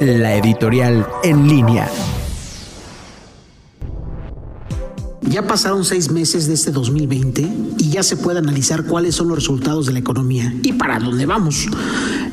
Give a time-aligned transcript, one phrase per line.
[0.00, 1.88] la editorial en línea.
[5.22, 7.48] Ya pasaron seis meses de este 2020
[7.78, 11.24] y ya se puede analizar cuáles son los resultados de la economía y para dónde
[11.24, 11.68] vamos.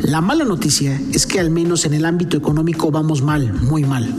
[0.02, 4.14] La mala noticia es que al menos en el ámbito económico vamos mal, muy mal.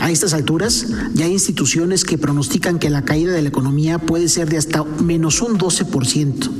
[0.00, 4.28] A estas alturas ya hay instituciones que pronostican que la caída de la economía puede
[4.28, 6.50] ser de hasta menos un 12%.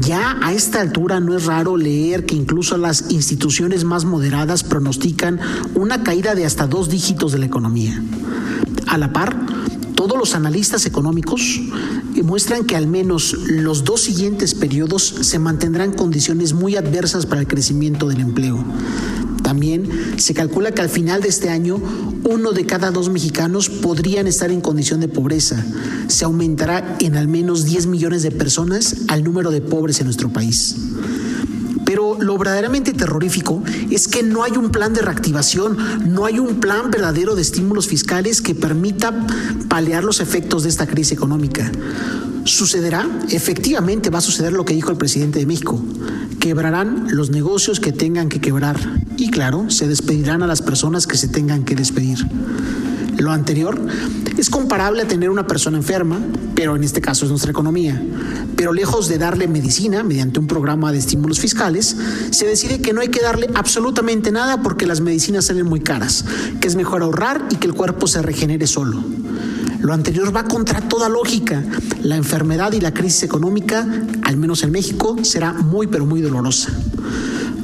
[0.00, 5.38] Ya a esta altura no es raro leer que incluso las instituciones más moderadas pronostican
[5.74, 8.02] una caída de hasta dos dígitos de la economía.
[8.86, 9.36] A la par,
[9.94, 11.60] todos los analistas económicos
[12.24, 17.46] muestran que al menos los dos siguientes periodos se mantendrán condiciones muy adversas para el
[17.46, 18.64] crecimiento del empleo.
[19.52, 21.78] También se calcula que al final de este año
[22.24, 25.62] uno de cada dos mexicanos podrían estar en condición de pobreza.
[26.08, 30.32] Se aumentará en al menos 10 millones de personas al número de pobres en nuestro
[30.32, 30.76] país.
[31.84, 36.58] Pero lo verdaderamente terrorífico es que no hay un plan de reactivación, no hay un
[36.58, 39.26] plan verdadero de estímulos fiscales que permita
[39.68, 41.70] paliar los efectos de esta crisis económica.
[42.44, 43.06] ¿Sucederá?
[43.28, 45.78] Efectivamente va a suceder lo que dijo el presidente de México.
[46.42, 48.76] Quebrarán los negocios que tengan que quebrar
[49.16, 52.18] y claro, se despedirán a las personas que se tengan que despedir.
[53.16, 53.80] Lo anterior
[54.36, 56.18] es comparable a tener una persona enferma,
[56.56, 58.02] pero en este caso es nuestra economía.
[58.56, 61.96] Pero lejos de darle medicina mediante un programa de estímulos fiscales,
[62.32, 66.24] se decide que no hay que darle absolutamente nada porque las medicinas salen muy caras,
[66.60, 69.00] que es mejor ahorrar y que el cuerpo se regenere solo.
[69.82, 71.62] Lo anterior va contra toda lógica.
[72.02, 73.86] La enfermedad y la crisis económica,
[74.22, 76.72] al menos en México, será muy pero muy dolorosa.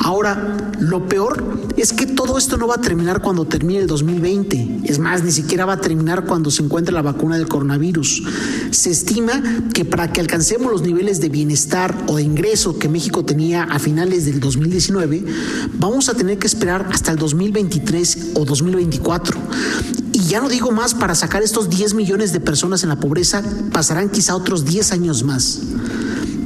[0.00, 1.44] Ahora, lo peor
[1.77, 4.80] es que todo esto no va a terminar cuando termine el 2020.
[4.84, 8.22] Es más, ni siquiera va a terminar cuando se encuentre la vacuna del coronavirus.
[8.70, 13.25] Se estima que para que alcancemos los niveles de bienestar o de ingreso que México
[13.25, 15.25] tenía a finales del 2019,
[15.75, 19.38] vamos a tener que esperar hasta el 2023 o 2024.
[20.29, 24.11] Ya no digo más, para sacar estos 10 millones de personas en la pobreza, pasarán
[24.11, 25.61] quizá otros 10 años más.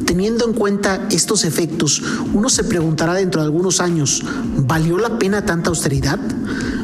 [0.07, 2.01] Teniendo en cuenta estos efectos,
[2.33, 4.23] uno se preguntará dentro de algunos años,
[4.57, 6.21] ¿valió la pena tanta austeridad?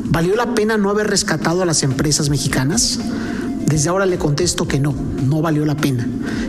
[0.06, 2.98] ¿Valió la pena no haber rescatado a las empresas mexicanas?
[3.68, 6.08] Desde ahora le contesto que no, no valió la pena,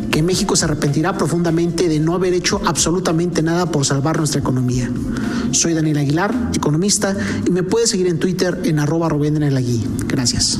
[0.09, 4.89] que México se arrepentirá profundamente de no haber hecho absolutamente nada por salvar nuestra economía.
[5.51, 7.13] Soy Daniel Aguilar, economista,
[7.45, 9.09] y me puede seguir en Twitter en arroba
[10.07, 10.57] Gracias.